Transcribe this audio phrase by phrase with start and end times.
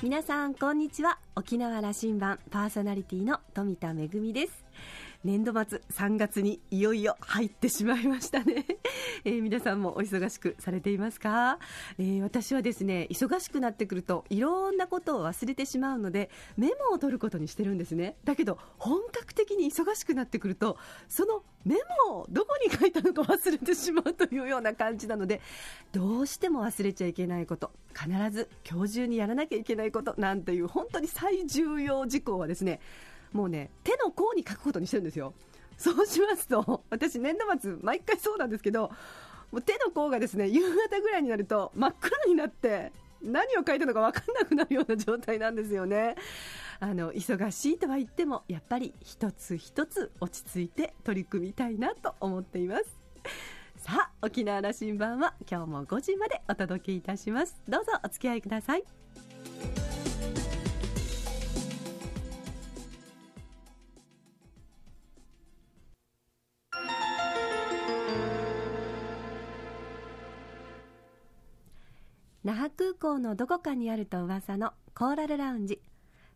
[0.00, 1.18] 皆さんこんにちは。
[1.34, 4.64] 沖縄羅針盤パーソナリティの富田恵です。
[5.24, 8.64] 年度末3月にいよいよ入ってしまいましたね、
[9.24, 11.58] えー、皆さんもお忙しくされていますか、
[11.98, 18.16] えー、私はですね忙しくなってくるといろんなことを忘れてしまうのでメモを取ることにしてるんですね。
[18.24, 20.76] だけど本格的に忙しくなってくると
[21.08, 25.40] そのメモをどこに書いたのか忘れてしまうというような感じなので
[25.92, 32.80] どうしても忘れちゃいけないこと必ず今日中にやらなきゃいけないことなんていう本当に最重要事項はですね
[33.32, 35.34] もうね手の甲に書くことにしてるんですよ。
[35.78, 38.90] そうしますと私年度末毎回そうなんですけど
[39.50, 46.14] もう手の甲がですね夕方ぐらいになると真っ暗になって何を書いたのか分かんなくなるような状態なんですよね。
[46.80, 52.84] あの忙しいとは言ってもやっぱり一つ一つ落ち着いて取り組みたいなと思っています。
[53.76, 57.60] さあ沖縄羅針盤は今日も5時までお届けいたします。
[57.68, 58.97] どうぞお付き合いください。
[72.48, 75.82] 那覇空港のどこかにあると噂のコーラルラウンジ。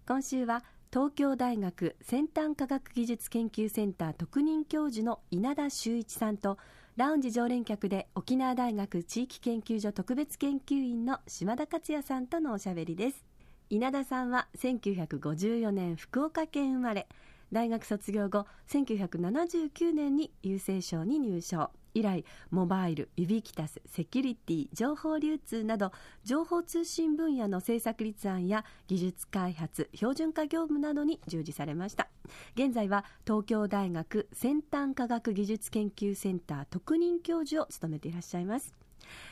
[0.06, 6.58] 今週は東京大学先端科学技術研究センター特任教授の稲田修一さんと
[6.96, 13.24] ラウンジ常連客で沖縄大学地域研究所特別研究員の島田克也さんとのおしゃべりです。
[13.70, 17.08] 稲田さんは1954年福岡県生まれ。
[17.52, 21.70] 大学卒業後1979年に郵政省に入省。
[21.94, 25.92] 以来モバイルユビキタスセキュリティ情報流通など
[26.24, 32.08] 情報通信分野の政策立案や技術開発標準化業務などに従事されました。
[32.54, 38.72] 現在は東京大学先端科学技術研究センター特任教授を務めていらっしゃいます。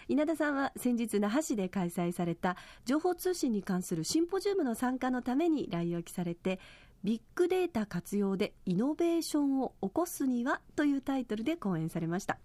[0.08, 6.58] 稲田さんは先日那覇市で開催された情報通信に関するシンポジウムの参加のために来沖されて
[7.02, 12.38] ビッグデータ活用でイノベーションを起こすにはというタイトルで講演されました。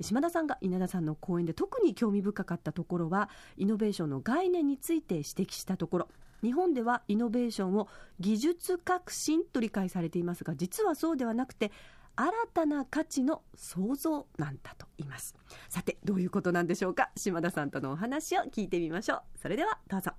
[0.00, 6.08] 島田さんが稲田さんの講演で特に興味深かったところはイノベーションの概念について指摘したところ。
[6.42, 7.88] 日本ではイノベーションを
[8.20, 11.72] 技術革新と理解されていますが実はそうではなくて
[12.14, 15.34] 新たな価値の創造なんだと言います。
[15.68, 17.10] さてどういうことなんでしょうか？
[17.16, 19.22] 島田さんとのお話を聞いてみましょう。
[19.38, 20.12] それではどうぞ。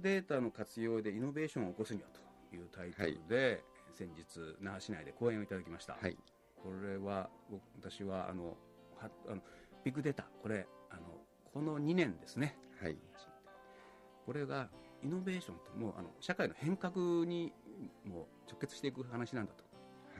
[0.00, 2.08] データの活用でイノベーションを起こすには
[2.50, 3.60] というタイトルで、はい、
[3.94, 6.16] 先日那覇市内で講演をいただきました、はい、
[6.56, 7.30] これは
[7.80, 8.56] 私はあの
[8.98, 9.42] はあの
[9.84, 11.02] ビッグデータこれあの
[11.52, 12.96] この2年ですね、はい、
[14.26, 14.68] これが
[15.02, 17.52] イノベーションってもうあの社会の変革に
[18.04, 19.64] もう直結していく話なんだと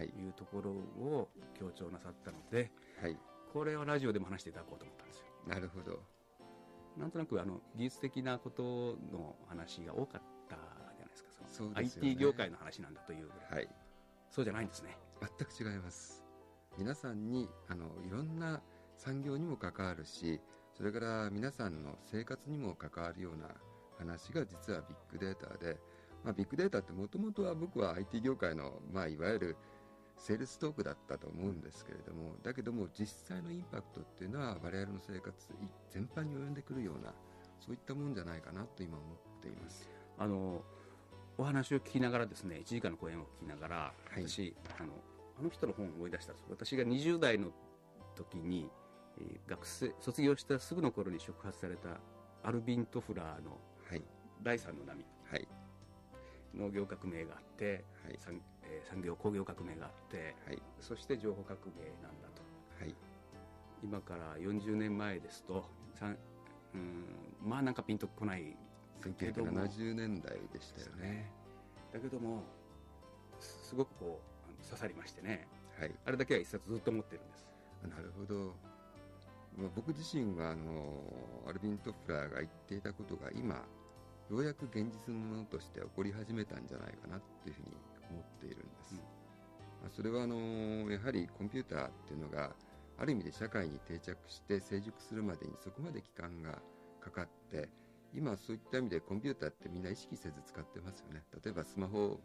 [0.04, 2.70] いうところを強調なさったので、
[3.02, 3.16] はい、
[3.52, 5.24] これをラジオでも話していただこうと思ったんですよ。
[5.46, 6.00] なるほど
[6.96, 8.62] なんとなくあの技術的なこと
[9.12, 11.30] の話が多かったじゃないですか。
[11.46, 13.68] その IT 業界の話なんだというはい、
[14.30, 14.96] そうじゃないんですね。
[15.20, 16.24] 全く違います。
[16.78, 18.62] 皆さんにあのいろんな
[18.96, 20.40] 産業にも関わるし
[20.76, 23.48] それから皆さんの生活にも関わるような
[23.98, 25.78] 話が実はビッグデータで、
[26.24, 29.56] まあ、ビッグデータってもともとは僕は IT 業界の、まあ、いわゆる
[30.20, 35.34] セールストークだったと思うんですけれどもだけども実際のインパクトっていうのは我々の生活
[35.90, 37.12] 全般に及んでくるような
[37.58, 39.88] そういったもんじゃないかなと今思っています。
[40.18, 40.62] あの
[41.38, 44.92] お話を聞きながらですね1時間の講演を聞きながら、はい、私あの
[45.38, 46.46] あの人の本を思い出したんです。
[46.50, 47.48] 私が20代の
[48.14, 48.68] 時に、
[49.18, 51.98] えー、学生卒業したすぐの頃に触発された
[52.42, 53.58] アルビン・トフラーの
[54.42, 55.06] 「第三の波」はい、
[56.54, 58.18] 農業革命があって、はい、
[58.64, 62.42] えー、産業工業革命があって、はい、そして情報革命なんだと、
[62.80, 62.94] はい、
[63.82, 65.64] 今から40年前ですと
[66.74, 67.04] うん
[67.42, 68.56] まあなんかピンとこない
[69.02, 71.30] 1970年代でしたよね。
[71.92, 72.42] だけども
[73.40, 74.20] すごくこ
[74.60, 75.48] う刺さりましてね、
[75.78, 77.48] はい、あれだけは一冊ずっと持ってるんです。
[77.88, 78.52] なるほど。
[79.74, 81.00] 僕自身はあの
[81.48, 83.62] アルビン・トフラーが言っていたことが今
[84.30, 87.76] ようやく現実のものとして起こり始めたんじゃないかなっていうふうに
[88.10, 88.94] 思っているんです、
[89.84, 92.52] うん、それはあのやはりコンピューターっていうのが
[92.98, 96.58] ある意味で社会に定着して成熟するまでにそこまで期間が
[97.00, 97.68] かかって
[98.14, 101.22] 今そういった意味でコンピューターってみんな意識せず使ってますよね。
[101.44, 102.20] 例えばスマホ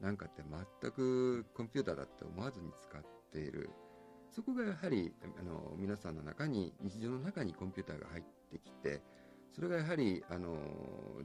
[0.00, 0.42] なんかって
[0.80, 3.02] 全くコンピューターだって思わずに使っ
[3.32, 3.70] ている。
[4.30, 9.00] そこがやはりあの皆さんの中に日常の中にコンピューターが入ってきて
[9.52, 10.56] それがやはりあの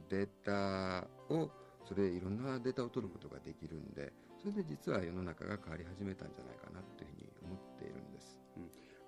[0.08, 1.50] データを
[1.84, 8.38] それいろんなデータを取ることができるんでそれで実は世の中が変わり始めたんじゃないかなというふうに思っているんです。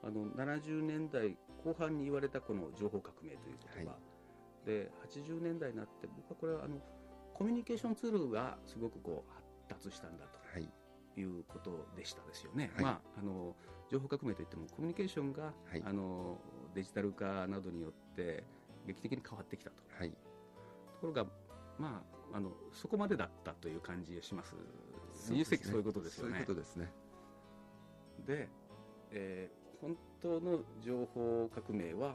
[0.03, 4.01] あの70年代後半に言われたこの情報革命という言葉、はい。
[4.65, 6.79] で80年代になって僕はこれはあの
[7.35, 9.33] コミュニケーションツールがすごくこう
[9.69, 10.69] 発達したんだはい。
[11.15, 12.85] ということでしたですよね、はい。
[12.85, 13.55] まあ、あの
[13.91, 15.83] 情報革命といってもコミュニケーションが、はい。
[15.85, 16.39] あの
[16.75, 18.45] デジタル化などによって
[18.87, 19.77] 劇的に変わってきたと。
[19.99, 20.11] はい。
[20.11, 20.17] と
[21.00, 21.27] ころが、
[21.79, 22.03] ま
[22.33, 24.55] あ、あのそこまでだったという感じがします。
[25.31, 26.33] 20世紀そういうことですよね。
[26.33, 26.93] そういうことですね。
[28.27, 28.49] で、
[29.11, 32.15] えー本当の情報革命は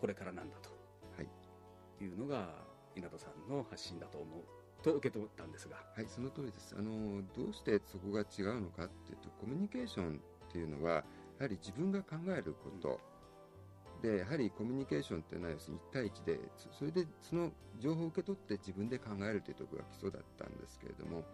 [0.00, 0.56] これからなんだ
[1.16, 1.28] はい。
[1.98, 2.48] というのが
[2.96, 4.40] 稲田さんの発信だと思う
[4.82, 6.74] と受け取ったんですが、はい、その通りです。
[6.78, 11.04] あのどうしてそこが違うのかっていうと、コミュニケーションっていうのは、や
[11.40, 12.98] はり自分が考えること、
[14.02, 16.40] で、やはりコミュニケーションっていうのは、要するに1対1で、
[16.78, 21.24] それでその情報を受け取って自分で考えるというところが基礎だったんですけれども、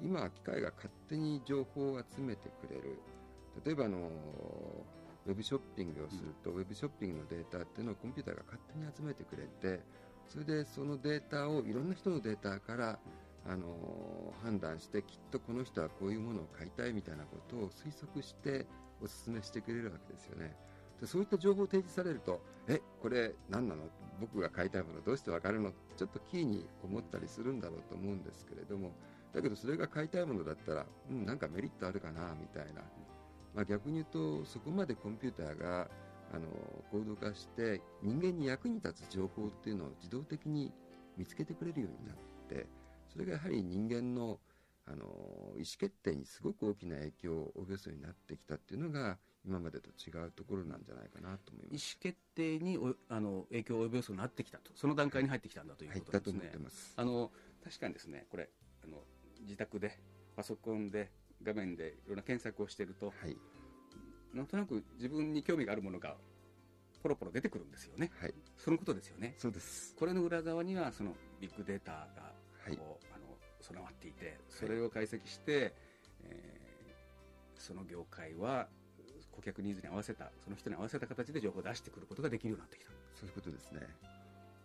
[0.00, 2.98] 今は機械が勝手に情報を集めてくれる。
[3.64, 4.10] 例えばあの、
[5.26, 9.82] ウェブショッピングをすると、ウェブショッピングのデータっていうのをコンピューターが勝手に集めてくれて、
[10.28, 12.98] それでそのデータをいろんな人のデータから
[13.48, 18.66] あの判断してきっとこの人はこういうものを買いたいみたいなことを推測して
[19.00, 20.56] お勧めしてくれるわけですよね
[21.00, 23.82] でそういった情報を提示されるとえこれ何なの？
[24.18, 25.72] 僕が買いたいものどうして分かるの？
[25.96, 28.92] ちょっとキーに思ったりするんだろうと思うんですけれども
[29.34, 32.34] だけどそれが買いたいものだったらうんなんかメリットあるかな？
[32.40, 32.82] みたいな、
[33.54, 35.88] まあ、逆に言うとそこまでコンピューターが
[36.34, 36.46] あの
[36.90, 40.72] 高度化して人間に役に立つ情報っていうのを自動的に
[41.16, 42.16] 見つけてくれるようになっ
[42.48, 42.66] て
[43.12, 44.38] それがやはり人間の
[44.88, 45.04] あの
[45.54, 51.98] 意思決定にすごく大きな影響を及ぼすようになってきたっていうのが今までと違うところなんじゃないかなと思い意思ます。
[51.98, 56.58] 決定におあの影響を及ぼすようになってきたと、その段階に入ってきたんだというはい、ことですねだと思って。
[56.58, 56.94] ます。
[56.96, 57.30] あの
[57.64, 58.50] 確かにですね、これ
[58.84, 59.02] あの、
[59.42, 59.98] 自宅で、
[60.34, 61.10] パソコンで、
[61.42, 63.36] 画面でいろんな検索をしていると、はい、
[64.32, 66.16] なんとなく自分に興味があるものが
[67.02, 68.10] ポロポロ出てくるんですよね。
[68.18, 69.34] はい、そのことですよね。
[69.38, 69.94] そうです。
[69.96, 72.32] これの裏側にはそのビッグデータが
[72.64, 75.74] はいこう、あの備わっていて、それを解析して、
[76.22, 76.66] えー
[77.58, 78.68] その業界は
[79.36, 82.90] 顧客ニーズに合わせた、その人に合わせた形で情報を出してくることができるようになってきた。
[83.14, 83.80] そういうことですね。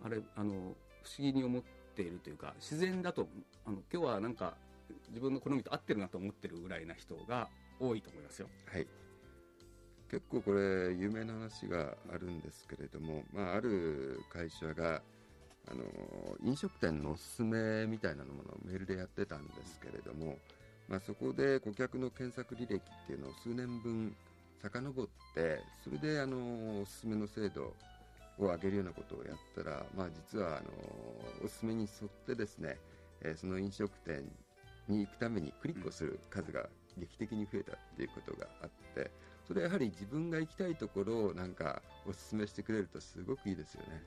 [0.03, 0.73] あれ、あの、不思
[1.19, 1.63] 議に思っ
[1.95, 3.27] ているというか、自然だと、
[3.65, 4.55] あの、今日はなんか、
[5.09, 8.49] 自分の好みと合ってるなと思ってるぐらいな人が多いと思いますよ。
[8.65, 8.87] はい。
[10.09, 15.01] 結構これ有名な話があるんですけれども、まあ、ある会社が
[15.69, 15.85] あの
[16.43, 20.37] 飲食店のおすすめみたいなものをメールでやってたんですけれども、
[20.89, 24.13] まあ、そこで顧客の検索履歴っていうのを数年分
[24.61, 27.73] 遡ってそれであのおすすめの制度
[28.37, 30.67] を上げるようなことをやったら、まあ、実はあの
[31.43, 32.77] おすすめに沿ってですね、
[33.21, 34.23] えーその飲食店
[34.87, 36.67] に行くためにクリックをする数が
[36.97, 39.11] 劇的に増えたっていうことがあって
[39.47, 44.01] それはやはり自分が行きたいところをなんかおすすめしてくれるとすごくいいですよね、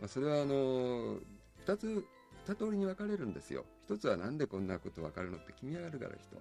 [0.00, 1.18] まあ、それはあの
[1.66, 2.04] 2つ
[2.46, 3.64] 2通りに分かれるんですよ。
[3.84, 6.36] 一つはなんでこんなこと分かるのって気味があるから人。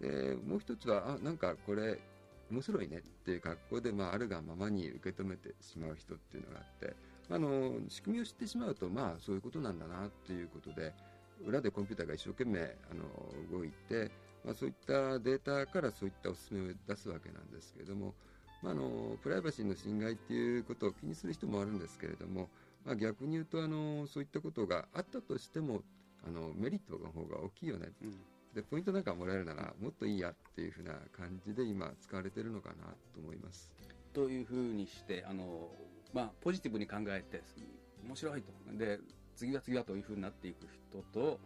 [0.00, 1.98] でもう一つはあなんかこれ
[2.50, 6.96] 面白いねっていう格好で、まあ、あるがままに受け止めてしまう人っていうのがあって、
[7.30, 10.92] あの仕組みを知ってしまうとまあそういうことなんだなっていうことで
[11.46, 14.10] 裏でコンピューターが一生懸命あの動いて、
[14.44, 18.14] まあ、そういったデータからそういったおすすめを出すわけなんですけれども、
[18.62, 22.48] まあ、あのプライバシーの侵害っていうことを気にする人もあるんですけれども、
[22.84, 25.82] まあ、逆に言うとあのそういったことがあったとしても
[26.26, 27.90] あのメリットの方が大きいよね。
[28.02, 28.18] うん
[28.54, 32.74] でポイントなんかもらえるならもっといいやっていうふうな感じで今使われてるのかな
[33.14, 33.70] と思います。
[34.12, 35.70] というふうにして、あの、
[36.12, 37.42] まあ、ポジティブに考えて、
[38.04, 38.52] 面白いと。
[38.76, 38.98] で、
[39.36, 41.38] 次は次はというふうになっていく人と、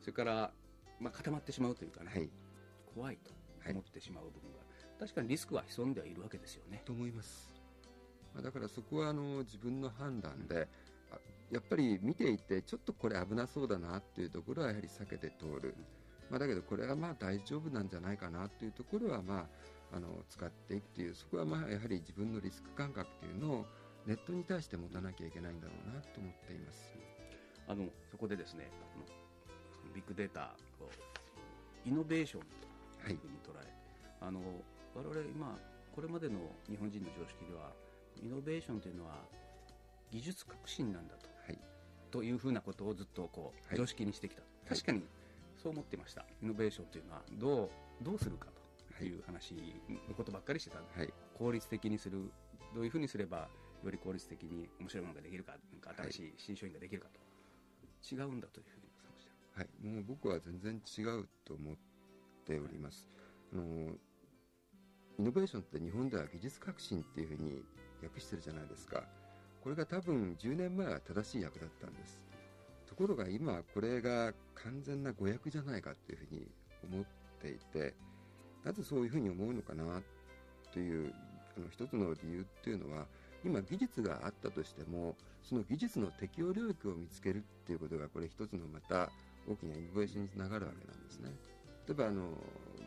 [0.00, 0.52] それから、
[1.00, 2.30] まあ、固まってしまうというかね、はい、
[2.94, 3.32] 怖いと
[3.68, 4.58] 思ってしまう部分が、
[5.00, 6.82] 確かにリスクは潜んではいるわけですよね。
[6.84, 7.52] と思います、
[8.34, 10.68] まあ、だからそこはあの自分の判断で
[11.10, 11.18] あ
[11.50, 15.74] やっぱり見ていてちょっとこれ危なそうだなっていうところはやはり避けて通る、
[16.32, 19.46] まあ、だけどこれはまあ大丈夫なんじゃないかなっていうところはま
[19.92, 23.66] ああの使っていくというそこはまあやはり自分のリスク感覚というのを
[24.06, 26.96] ネットに対して持たなきゃいけないんだろうなと思っています。
[27.68, 28.70] あのそこでですね、
[29.94, 30.88] ビッグデータを
[31.84, 32.40] イノベーション
[33.04, 33.70] というふうに捉え、
[34.22, 34.40] あの
[34.94, 35.58] 我々今
[35.94, 37.72] これまでの日本人の常識では
[38.24, 39.18] イノベーションというのは
[40.10, 41.28] 技術革新なんだと。
[41.46, 41.58] はい、
[42.10, 43.76] というふうなことをずっとこうはい。
[43.76, 45.02] 常識にしてきた、確かに
[45.62, 48.48] そう思ってましたイノベーションというのはどうどうするか
[48.98, 49.54] という話
[50.08, 52.32] のことばっかりしてたんではい、効率的にする
[52.74, 53.48] どういうふうにすれば
[53.84, 61.74] より効率的に面白いものができるかなんか新しい新商品ができるかと違うんだというふうにおっしゃってはい、もう僕は全然違うと思っ
[62.44, 63.08] ております。
[63.52, 63.62] あの
[65.18, 67.62] イノベーションって日本では技術革新っていうふうに
[68.02, 69.04] 訳してるじゃないですか。
[69.62, 72.31] これが多分10年前は正しい訳だったんです。
[73.02, 76.46] ところが今これが完全な誤訳じゃないかっていうふうに
[76.92, 77.04] 思っ
[77.40, 77.94] ていて、
[78.62, 80.00] なぜそういうふうに思うのかな
[80.72, 81.12] という
[81.56, 83.06] あの一つの理由っていうのは、
[83.44, 89.10] 今技術があったとしても、その技術の適用領域を見つけるっていうことがこれ一つのまた
[89.48, 91.32] 大きなイノベーションにつながるわけなんですね。
[91.88, 92.30] 例えばあの、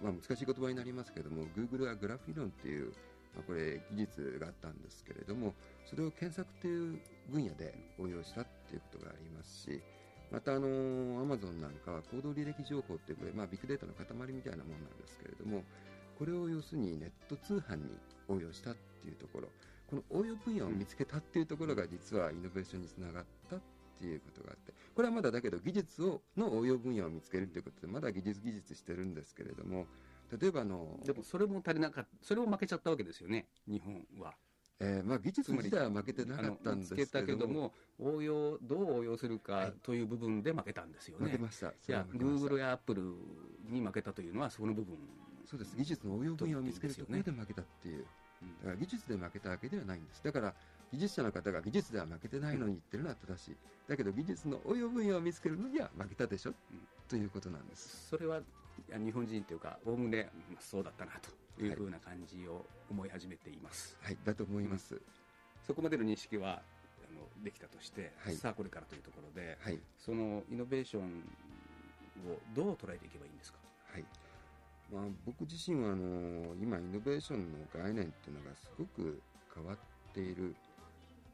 [0.02, 2.94] まあ、難しい言葉になりますけども Google はグラフィロンっていう、
[3.36, 5.54] まあ、これ技術があったんですけれども
[5.84, 9.84] それを検索という分野で応用したっていうことがありますし
[10.32, 15.64] またあの Amazon なんかは行動履歴情報っていうこれ、まあ、ビッグデータの塊みたいなものなんですけれども
[16.18, 19.50] これを要するにネット通販に応用したっていうところ
[19.88, 23.60] この応用分野を見つけたっていうところが実はイノベーションにつながったっ
[24.00, 29.86] ていうことがあってこれはまだだけど技術をの応用分野を見つけるっていうことでまだ技術技術してるんですけれども
[30.40, 34.34] 例えばあのでもそれも足りなかったそれも負けちゃったわけですよね日本は。
[34.80, 39.74] えーまあ、技術自体は負けてなかったんですけ見つけどどもも応用どう応用するかはい。
[39.82, 41.28] という部分で負けたんですよね。
[41.28, 41.68] 負けました。
[41.68, 42.54] いやそれは負けました。
[42.54, 43.14] Google や Apple
[43.70, 44.98] に負けたというのはそこの部分。
[45.46, 48.06] そうです技術の応用分野を見つけるところで負けたっていう。
[48.42, 48.58] うん。
[48.60, 50.24] だから技術で負けたわけではないんです。
[50.24, 50.54] だから
[50.92, 53.56] 技術者の方が技術では負けてないのに言ってるのは正しい。
[53.88, 56.54] だけど技術の応用分野を見つけるのには負けたでしょ、
[57.08, 58.10] ということなんです。
[58.10, 58.46] それはいや
[58.98, 61.12] 日本人というかおおむねまあそうだったな
[61.58, 63.98] というふうな感じを思い始めています。
[64.02, 64.18] はい。
[64.24, 65.00] だと思います、
[65.66, 66.62] そこまでの認識は
[67.10, 68.36] あのできたとして、はい。
[68.36, 69.80] さあこれからというところで、はい。
[69.98, 73.60] そのイノベーションをどう捉えていけばいいんですか？
[73.92, 74.06] はい。
[74.92, 79.20] まあ、僕自身はあの今イノベーションの概念っていうのがすごく
[79.54, 79.78] 変わっ
[80.14, 80.56] ている、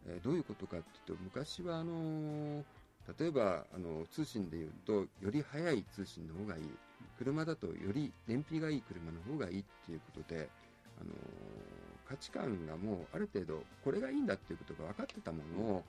[0.07, 2.63] えーどういうことかっていうと昔はあの
[3.19, 6.63] 例えばあの通信でいうとより速い通信の方がいい。
[7.17, 10.49] 車だとより燃費がいい車の方がいいっていうことで
[10.99, 11.11] あの
[12.07, 15.83] 価値観がもうある程度これがいいんだっていうことが分かってたものを、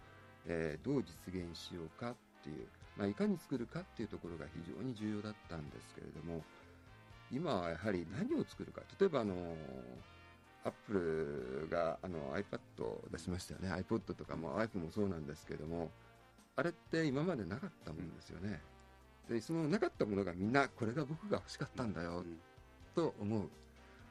[0.46, 2.66] えーどう実現しようかっていう、
[2.96, 6.42] まあ、いかに作るかっていうところが非常に重要だったんですけれども
[7.30, 8.82] 今はやはり何を作るか。
[9.00, 9.34] 例えばあの
[10.64, 13.70] アップルがあの iPad を出しましたよね。
[13.70, 15.90] iPod とかも iPhone もそうなんですけども
[16.56, 18.60] あれって今までなかったものですよね、
[19.28, 22.18] でそのなかったものがみんなこれが僕が欲しかったんだよ。
[22.18, 22.38] うん。
[22.94, 23.40] と思う。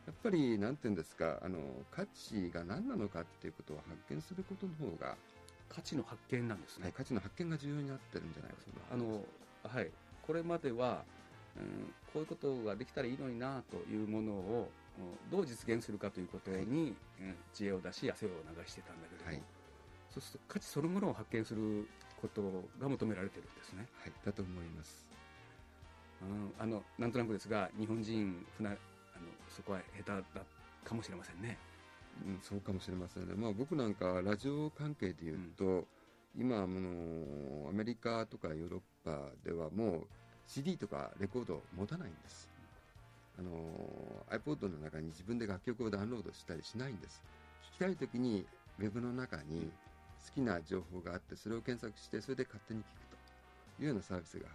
[0.08, 1.60] やっぱりなんて言うんですかあの
[1.92, 5.16] 価値が何なのかっていうことを発見することの方が、
[5.70, 6.86] 価値の発見なんですね。
[6.86, 9.24] はい価値の発見が重要になってるんじゃないかとあの
[9.64, 9.92] はい、
[10.24, 11.04] これまでは、
[11.56, 19.42] うん、こういうことができたらいいのになというものをうんどう実現するかということに、うん知恵を出し汗を流してたんだけども、はい
[20.14, 21.88] そうすると価値そのものを発見する
[22.22, 22.42] こと
[22.80, 25.08] が求められてるんですね、はいだと思います。
[26.22, 28.78] うん、あのなんとなくですが日本人ふなあの
[29.50, 30.46] そこは下手だ
[30.84, 31.58] かもしれませんね。
[32.26, 35.88] うん、そうかもしれませんね、まあ、僕なんかはラジオ関係でいうと、
[36.38, 40.08] 今あの、アメリカとかヨーロッパではもう
[40.46, 42.50] CD とかレコードを持たないんです。
[43.40, 43.50] あの
[44.30, 47.24] iPod の中に自分で楽曲をダウンロードしたりしないんです。
[47.74, 48.46] 聞きたい時に
[48.80, 49.72] ウェブの中に
[50.28, 52.88] 好きな情報があってそれを検索してそれで勝手に聞く
[53.78, 54.52] というようなサービスがは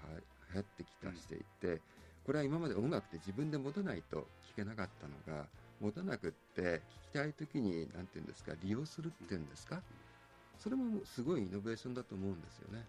[0.54, 1.80] 流行ってきたしていて、
[2.25, 5.46] これは今まで音楽って自分で持たないと聞けなかったのが
[5.80, 9.82] 持たなくって聞きたい時に何て言うんですか利用するっていうんですか？
[10.58, 12.85] それもすごいイノベーションだと思うんですよね、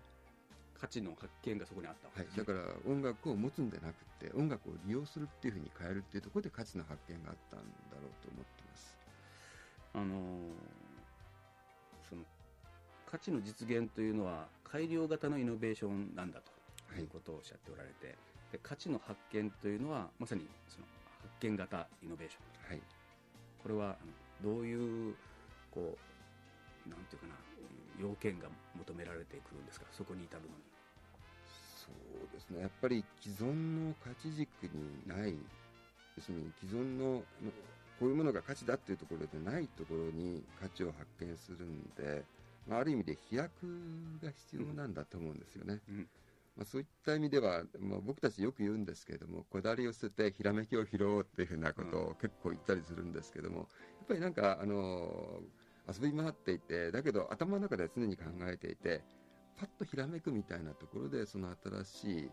[0.79, 2.37] 価値の発見がそこにあったわけはい。
[2.37, 7.65] だから音楽を持つんでなくって音楽を利用するっていうふうに変えるっていうところで価値の発見があったんだ
[7.99, 8.95] ろうと思ってます。
[9.95, 10.86] あのー
[13.09, 16.51] 価値の実現というのは改良型のイノベーションなんだと。
[16.93, 17.01] はい。
[17.01, 18.15] いうことをおっしゃっておられて、
[18.51, 20.85] で価値の発見というのはまさにその
[21.21, 22.75] 発見型イノベーション。
[22.75, 22.81] はい。
[23.61, 23.97] これは
[24.43, 25.15] どういう
[25.71, 25.97] こ
[26.85, 27.35] うなんていうかな
[27.99, 28.47] 要件が
[28.77, 29.85] 求められてくるんですか？
[29.91, 30.53] そこに至るのに。
[31.75, 32.61] そうですね。
[32.61, 33.53] やっぱり既存
[33.87, 35.35] の価値軸にない
[36.15, 37.21] 要するに既存のの
[37.99, 42.23] こういうものが価値だっていうところでないところに価値を発見するんで、
[42.67, 43.49] まあ、ある意味で飛躍
[44.21, 46.07] が必要なんだと思うんですよね、うん。
[46.57, 53.67] まあ、そういった意味では、まあ、僕たちよく言うんですけれどもこだわりを捨ててひらめきを拾おうっていうふうなことを結構言ったりするんですけども、やっ
[54.07, 55.39] ぱりなんかあの
[55.87, 59.03] 遊び回っていてだけど頭の中では常に考えていて
[59.57, 62.31] パッとひらめくみたいなところでその新しい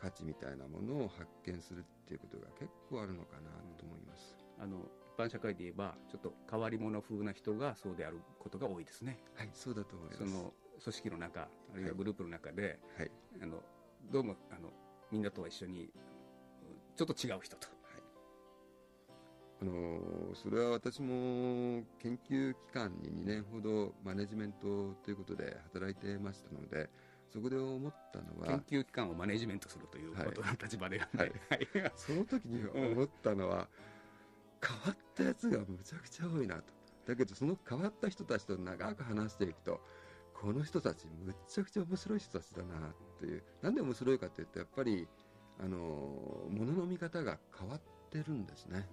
[0.00, 4.36] 価値みたいなものを発見するっていうことが結構あるのかなと思います。
[4.58, 9.18] あの一般社会で言えばちょっと変わり者風な人がそうであることが多いですね。
[9.34, 10.18] はい、そうだと思います。
[10.18, 11.98] その組織の中あるいははい。
[11.98, 13.10] グループの中で、はい、
[13.42, 13.62] あの
[14.10, 14.70] どうもあの
[15.10, 15.90] みんなとは一緒に
[16.96, 17.68] ちょっと違う人と。
[19.62, 26.88] あのそれは私も研究機関に2年ほどマネジメントということで働いてましたので
[27.30, 31.32] そこで思ったのは研究機関をマネジメントするということの立場で、はい。
[31.50, 33.66] はい、その時に思ったのは、うん、
[34.62, 36.62] 変わったやつがむちゃくちゃ多いなと。
[37.06, 39.80] だけどその変わった人たちと長く話していくと
[40.34, 43.42] この人たちむちゃくちゃ面白い人たちだなっていう。
[43.62, 45.08] なんで面白いかっていうとやっぱり
[45.58, 48.88] あのものの見方が変わってるんですね。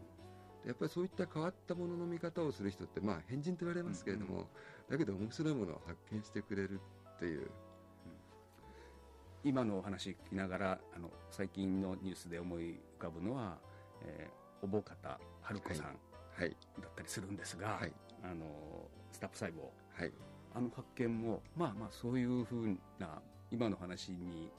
[0.66, 4.48] やっぱりそういった変わったものの見方をする人って、まあ、変人と言われますけれども、うんうん、
[4.90, 6.82] だけど面白いものを発見してくれる
[7.16, 7.48] っていう、うん、
[9.46, 13.60] 今のお話聞きながらあの最近のニュースで思い浮かぶのは、
[14.02, 18.46] えー、おぼかた春子さん、はい、だったりするんですが、はい、あの
[19.12, 20.12] スタップ細胞、はい、
[20.56, 23.22] あの発見もまあまあそういうふうな
[23.52, 24.52] 今の話に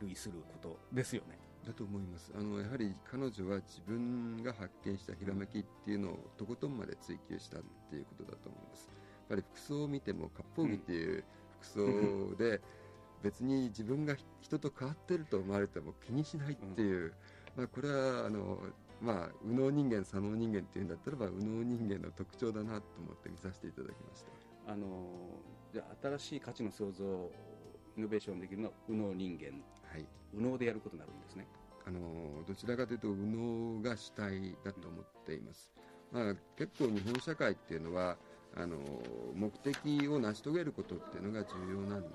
[0.00, 1.38] 類することですよね。
[1.66, 2.32] だと思います。
[2.38, 8.88] あのやはり彼女は自分が発見したひらめきっていうのをとことんまで追求したっていうことだと思います。
[8.90, 8.94] や
[9.26, 11.24] っぱり服装を見ても割烹着っていう
[11.60, 12.60] 服装で
[13.22, 17.14] 別に自分が人と変わってると思われても気にしないっていう、
[17.56, 18.58] まあ、これはあの
[19.00, 24.72] まあ、右脳人間、左脳人間っていうんだったらば、右脳人間の特徴だなと思って見させていただきました。
[24.72, 24.86] あの
[25.72, 27.30] じゃ新しい価値の創造、
[27.98, 29.44] イノベーションできるのは右脳人間。
[29.92, 31.46] はい、右脳でやることになるんですね。
[31.86, 32.00] あの
[32.46, 35.70] どちらかというと右脳が主体だと思っています、
[36.10, 38.16] まあ、結構日本社会っていうのは
[38.56, 38.78] あの
[39.34, 42.08] 目的を成し遂げることっていうのが重要なんで、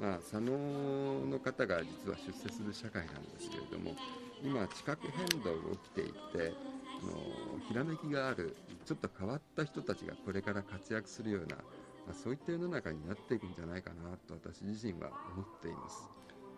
[0.00, 3.94] まあ、左脳の方が実は出世する社会なんですけれども
[4.42, 6.54] 今地殻変動が起きていて
[7.00, 11.62] あのひらめきがあるちょっと変わった人たちがこれから活躍するような、ま
[12.10, 16.08] あ、そういった世の中になっていくんじゃないかなと私自身は思っています。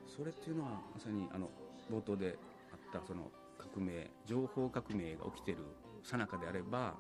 [0.07, 1.51] それっていうのはまさにあの
[1.91, 2.37] 冒頭で
[2.73, 5.59] あったその革命情報革命が起きてる
[6.03, 6.95] さなかであれば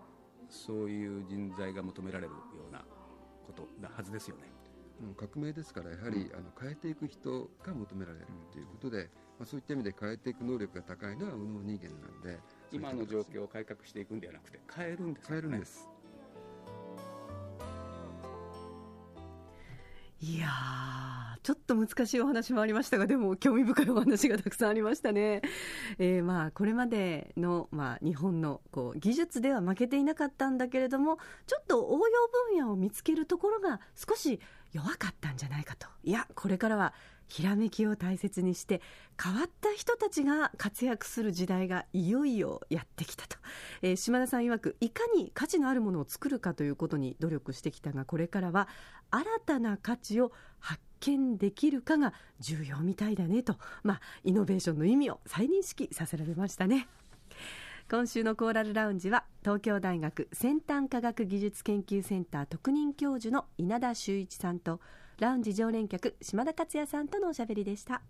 [0.48, 2.36] そういう人材が求められるよ
[2.68, 2.80] うな
[3.46, 4.59] ことなはずですよね。
[5.16, 12.38] 革命ですからやはり、うん、あの変えていく人が求められるということで、まあ、そういった意味で変えていく能力が高いのは右脳人間なんで
[12.72, 15.88] 今の状況を改革していくんではなくて変えるんです、ね、変えるんです。
[20.22, 20.48] いや
[21.42, 25.40] ちょっと難しいお話もありましたが、でも興味深いお話がたくさんありましたね。
[25.98, 34.40] えー、まあこれまでの、まあ、日本のこう技術では負けていなかったんだけれども、ちょっと応用分野を見つけるところが少し
[34.72, 35.86] 弱かったんじゃないかと。
[36.02, 36.94] いや、これからは
[37.30, 38.82] ひらめきを大切にして
[39.22, 43.36] 変わった人たちが活躍する時代がいよいよやってきたと、
[43.82, 48.68] えー、島田さん曰くいかに価値のあるものを作るかということに努力してきたがこれからは
[49.10, 56.88] 新たな価値を発見できるかが重要みたいだねと、まあ、イノベーションの意味を再認識させられましたね。
[57.90, 64.80] 今週のコーラルラウンジは東京大学先端科学技術研究センター特任教授の稲田修一さんと
[65.18, 68.00] ラウンジ常連客島田克也さんとのおしゃべりでした。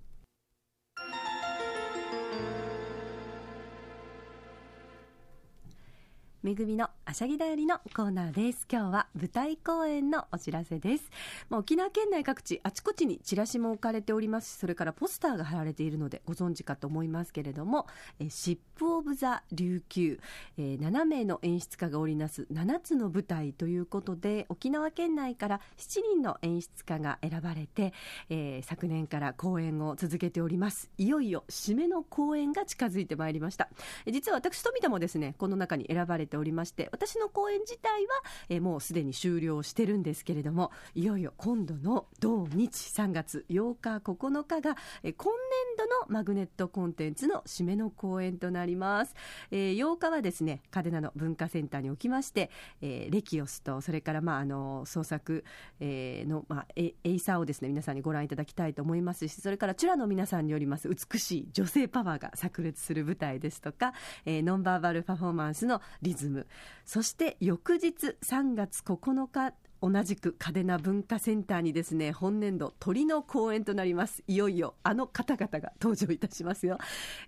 [6.42, 8.66] めぐみのあしゃぎだよりのコーナーです。
[8.72, 11.10] 今日は舞台公演のお知らせです。
[11.50, 17.88] まあ、沖縄県内各地あちこちにチラシも置かれておりますし、それからポスターが貼られているのでご存知かと思いますけれども、
[18.20, 20.18] えシップオブザ琉球、
[20.56, 27.92] えー、7名の演出家が織りなす7つの舞台ということで、沖縄県内から7人の演出家が選ばれて、
[28.30, 30.90] えー、昨年から公演を続けております。
[30.96, 33.68] いよいよ締めの公演が近づいてまいりました。
[34.10, 38.08] 実は私富田もですね、この中に選ばれておりまして私の公演自体は、
[38.48, 45.32] えー、もうすでに終了してるんですけれどもいよいよ今度の同日3月8日9日が、えー、今
[45.76, 49.14] 年度のマグネットコンテンツの締めの公演となります、
[49.50, 55.44] えー、8日はですね嘉手納の文化センターにおきまして、えー、レキオスとそれからまああの創作、
[55.80, 63.92] えー、の、まあ、エイサーをですね皆さんにご覧いただきたいと思いますしそれからチュラの皆さんによります美しい女性パワーが炸裂する舞台ですとか、
[64.24, 66.46] えー、ノンバーバルパフォーマンスのリズム。
[66.84, 74.22] そして翌日3月9日同じく嘉手納文化センターにですね本年度鳥の公演となります。
[74.26, 76.78] いよいよあの方々が登場いたしますよ。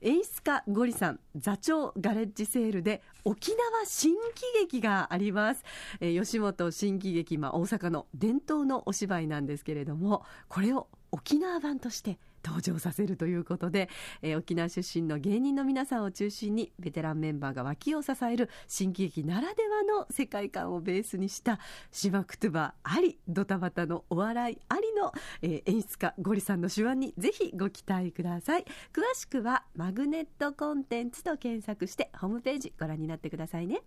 [0.03, 5.65] 演出家ゴリさん座長ガレッジセールで沖縄新喜劇があります、
[6.01, 13.89] えー、吉本新喜劇、まあ、大阪の伝統のお芝居なんですけれどもこれを沖縄版として登場させるということで、
[14.23, 21.59] えー、沖縄出身の芸人の皆さんを中心にベテランメンバーが脇を支える新喜劇ならではの世界観をベースにした
[21.91, 28.65] 島クトゥバありドタバタのお笑いありの、えー、演出家ゴリさんの手腕にぜひご期待ください。
[28.93, 33.83] 詳しくはマグネットコンテンツと検索してホームページご覧になってくださいね。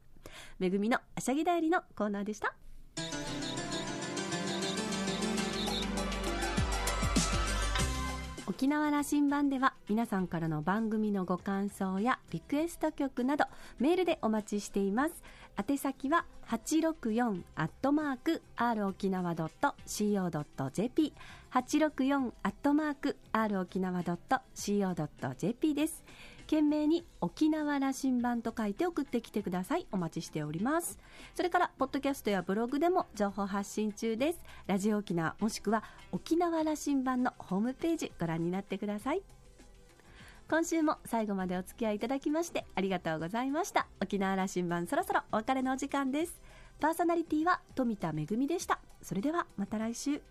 [0.59, 2.55] めぐみのあしゃぎだよりのコーナーでした。
[8.47, 13.45] 沖縄羅針盤では皆さんからの番組のご感想やリクエスト曲など
[13.79, 15.23] メールでお待ちしています。
[15.67, 21.13] 宛先は864アットマーク r 沖縄 .co.jp
[21.51, 26.03] 864アットマーク r 沖縄 .co.jp です。
[26.45, 29.87] 懸命に沖縄羅針盤と書いて送ってきてください。
[29.91, 30.97] お待ちしております。
[31.33, 34.39] それからポッドキャストやブログでも情報発信中です。
[34.67, 39.23] ラジオ沖縄もしくは沖縄羅針盤のホームページご覧になってください。
[40.47, 43.87] 今週も最後までお付き合いいただきましてありがとうございました。
[43.99, 46.39] 沖縄羅針盤そろそろお別れのお時間です。
[46.79, 48.79] パーソナリティは富田恵でした。
[49.01, 50.21] それではまた来週。